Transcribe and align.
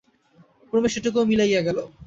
ক্রমে 0.69 0.89
সেটুকুও 0.93 1.29
মিলাইয়া 1.29 1.61
গেল। 1.67 1.77